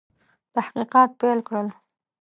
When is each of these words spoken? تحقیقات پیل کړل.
تحقیقات 0.53 1.09
پیل 1.19 1.39
کړل. 1.47 1.67